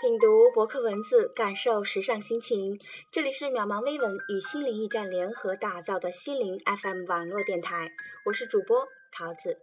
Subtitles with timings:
[0.00, 2.80] 品读博客文字，感受时尚心情。
[3.10, 7.92] 这里是渺茫微文与心灵驿站联合打造的心灵 FM 网络电台，
[8.24, 9.60] 我是主播桃子。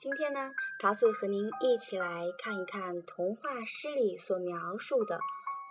[0.00, 5.18] 今天呢，桃子和您一起来看一看童话诗里所描述的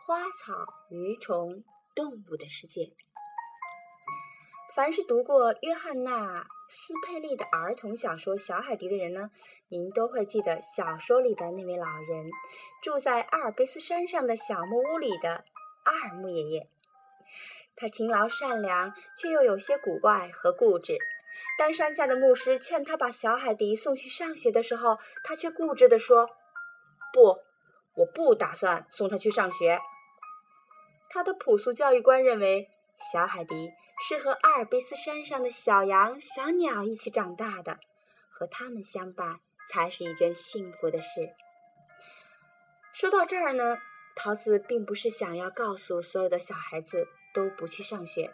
[0.05, 0.53] 花草、
[0.89, 1.63] 鱼虫、
[1.95, 2.91] 动物的世界。
[4.73, 9.29] 凡是读过约翰娜·斯佩利的儿童小说《小海迪》的人呢，
[9.67, 12.29] 您都会记得小说里的那位老人，
[12.81, 15.43] 住在阿尔卑斯山上的小木屋里的
[15.83, 16.69] 阿尔木爷爷。
[17.75, 20.97] 他勤劳善良，却又有些古怪和固执。
[21.59, 26.29] 当山下的牧师劝他把小海迪送去上学的时候，他却固执地说
[27.11, 27.39] ：“不，
[27.95, 29.81] 我不打算送他去上学。”
[31.11, 32.69] 他的朴素教育观认为，
[33.11, 33.71] 小海迪。
[34.03, 37.77] 是和阿尔卑斯山上的小羊、小鸟一起长大的，
[38.31, 41.29] 和他们相伴才是一件幸福的事。
[42.93, 43.77] 说到这儿呢，
[44.15, 48.31] 桃子并不是想要告诉所有的小孩子都不去上学，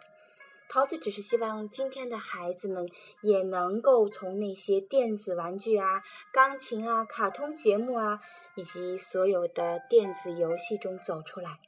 [0.70, 2.88] 桃子只是希望今天的孩子们
[3.20, 6.02] 也能够从那些电子玩具啊、
[6.32, 8.22] 钢琴啊、卡通节目啊，
[8.54, 11.58] 以及所有的电子游戏中走出来。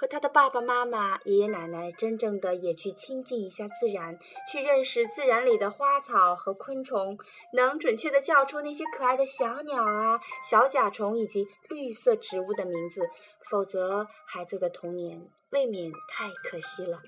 [0.00, 4.16] 和他的爸爸妈妈、爷爷奶奶真正的也去亲近一下自然，
[4.48, 7.18] 去认识自然里的花草和昆虫，
[7.52, 13.10] 能准确的叫出那些可爱的小鸟啊、小甲虫以及绿色植物的名字，
[13.50, 17.02] 否则孩子的童年未免太可惜了。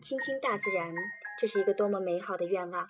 [0.00, 0.94] 亲亲大自然，
[1.38, 2.88] 这是一个多么美好的愿望！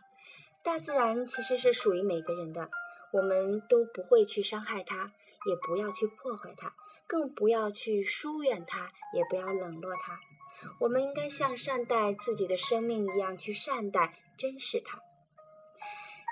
[0.63, 2.71] 大自然其实是属于每个人的，
[3.11, 5.11] 我们都不会去伤害它，
[5.49, 6.73] 也不要去破坏它。
[7.09, 10.21] 更不要去疏远它，也不要冷落它。
[10.79, 15.01] 我们应该像善待自己的生命一样去善待、珍视它。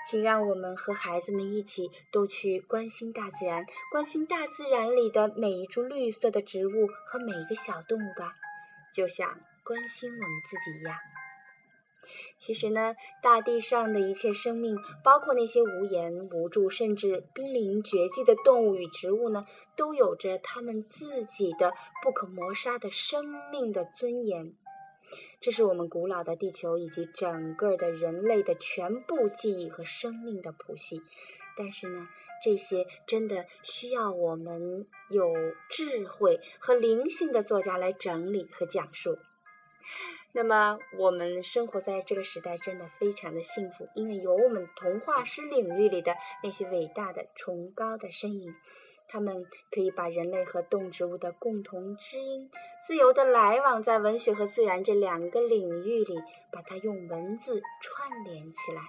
[0.09, 8.35] 请让我们和孩子们一起都去关心大自然，关心大自然里的每一株绿色的植物和每一个小动物吧，
[8.95, 10.97] 就像关心我们自己一样。
[12.39, 19.45] 其实呢，大地上的一切生命，包括那些无言无助甚至濒临绝迹的动物与植物呢，
[19.77, 24.55] 都有着他们自己的不可磨杀的生命的尊严。
[25.41, 31.03] 这是我们古老的地球以及整个的人类的全部记忆和生命的谱系。
[31.56, 32.09] 但是呢，
[32.45, 35.33] 这些真的需要我们有
[35.71, 39.19] 智慧和灵性的作家来整理和讲述。
[40.39, 48.55] 那么，我们生活在这个时代真的非常的幸福，因为有我们童话诗领域里的那些伟大的、崇高的身影，
[49.09, 52.51] 他们可以把人类和动植物的共同知音
[52.87, 56.19] 自由的来往在文学和自然这两个领域里，
[56.53, 58.83] 把它用文字串联起来，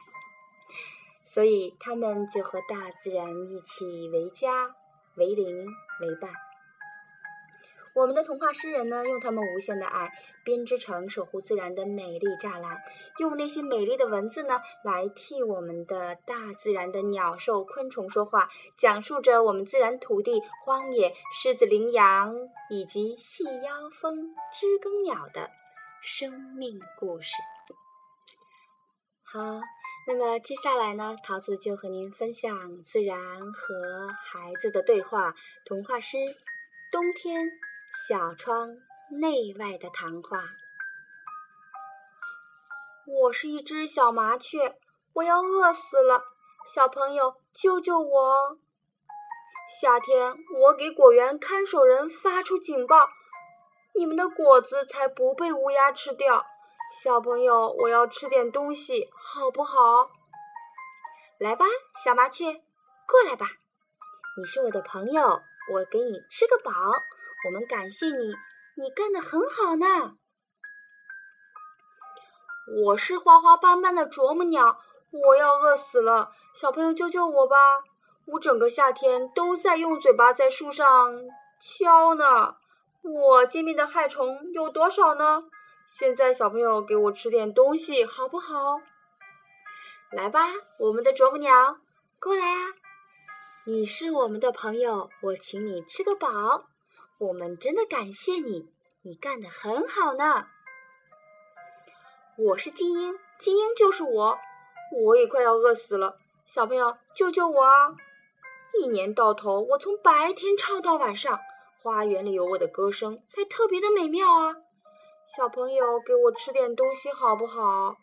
[1.23, 4.75] 所以他们就和大自然一起为家、
[5.15, 5.65] 为邻、
[6.01, 6.29] 为伴。
[7.97, 10.11] 我们的童话诗人呢，用他们无限的爱
[10.43, 12.79] 编织成守护自然的美丽栅栏，
[13.17, 22.35] 用那些美丽的文字呢，来替我们的大自然的鸟兽昆虫说话，讲述着我们自然土地、荒野、狮子、羚羊
[22.69, 25.49] 以及细腰蜂、知更鸟的
[26.03, 27.31] 生命故事。
[29.23, 29.59] 好，
[30.07, 33.17] 那么接下来呢，桃子就和您分享自然
[33.51, 35.33] 和孩子的对话
[35.65, 36.17] 童话诗
[36.91, 37.43] 《冬天》。
[37.91, 38.77] 小窗
[39.09, 40.43] 内外的谈话。
[43.05, 44.77] 我是一只小麻雀，
[45.13, 46.23] 我要饿死了，
[46.65, 48.57] 小朋友救救我！
[49.81, 53.09] 夏天，我给果园看守人发出警报，
[53.95, 56.45] 你们的果子才不被乌鸦吃掉。
[56.91, 60.11] 小朋友，我要吃点东西，好不好？
[61.39, 61.65] 来吧，
[62.03, 62.53] 小麻雀，
[63.07, 63.45] 过来吧，
[64.37, 66.71] 你是我的朋友，我给你吃个饱。
[67.45, 68.33] 我们感谢你，
[68.75, 70.17] 你干得很好呢。
[72.83, 74.79] 我是花花斑斑的啄木鸟，
[75.11, 77.55] 我要饿死了，小朋友救救我吧！
[78.25, 81.13] 我整个夏天都在用嘴巴在树上
[81.61, 82.55] 敲呢。
[83.03, 85.43] 我歼灭的害虫有多少呢？
[85.87, 88.81] 现在小朋友给我吃点东西好不好？
[90.11, 90.47] 来吧，
[90.79, 91.77] 我们的啄木鸟，
[92.19, 92.73] 过来啊！
[93.65, 96.67] 你是我们的朋友，我请你吃个饱。
[97.19, 98.71] 我们真的感谢你，
[99.01, 100.45] 你干得很好呢。
[102.37, 104.37] 我是金鹰，金鹰就是我，
[105.03, 107.95] 我也快要饿死了，小朋友救救我啊！
[108.79, 111.39] 一年到头，我从白天唱到晚上，
[111.81, 114.55] 花园里有我的歌声，才特别的美妙啊！
[115.35, 117.95] 小朋友，给我吃点东西好不好？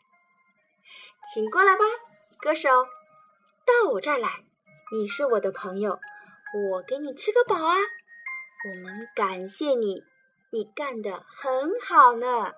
[1.33, 1.85] 请过来吧，
[2.41, 2.69] 歌手，
[3.65, 4.45] 到我这儿来，
[4.93, 6.01] 你是我的朋友。
[6.73, 7.77] 我给你吃个饱啊！
[8.67, 10.03] 我们感谢你，
[10.51, 12.51] 你干得很好呢。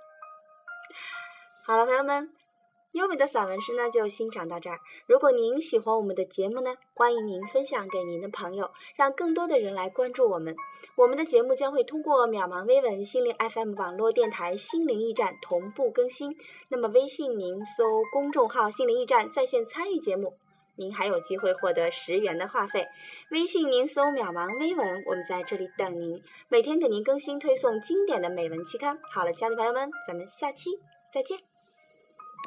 [1.65, 2.33] 好了，朋友们。
[2.93, 4.79] 优美的散文诗呢，就欣赏到这儿。
[5.07, 10.55] 如果您喜欢我们的节目呢，欢迎您分享给您的朋友，让更多的人来关注我们。
[10.97, 16.35] 我们的节目将会通过渺茫微文心灵 FM 网络电台心灵驿站同步更新。
[16.69, 20.39] 那么，微信您搜公众号“心灵驿站”在线参与节目，
[20.77, 22.87] 您还有机会获得十元的话费。
[23.31, 28.99] 微信您搜“渺茫微文”，我们在这里等您，每天给您更新推送经典的美文期刊。
[29.11, 30.71] 好了，亲爱的朋友们，咱们下期
[31.11, 31.56] 再见。